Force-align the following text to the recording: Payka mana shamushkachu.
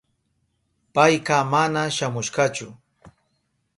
Payka 0.93 1.37
mana 1.51 1.83
shamushkachu. 1.95 2.67